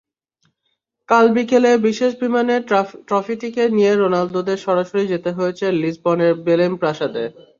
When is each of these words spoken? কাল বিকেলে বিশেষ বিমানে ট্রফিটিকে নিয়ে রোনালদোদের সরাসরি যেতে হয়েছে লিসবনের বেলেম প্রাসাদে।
কাল 1.09 1.25
বিকেলে 1.35 1.71
বিশেষ 1.87 2.11
বিমানে 2.21 2.55
ট্রফিটিকে 3.09 3.63
নিয়ে 3.75 3.91
রোনালদোদের 3.93 4.57
সরাসরি 4.65 5.03
যেতে 5.13 5.29
হয়েছে 5.37 5.65
লিসবনের 5.81 6.33
বেলেম 6.47 6.71
প্রাসাদে। 6.81 7.23